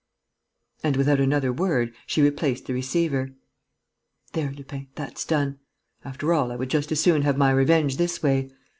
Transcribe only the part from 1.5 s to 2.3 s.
word, she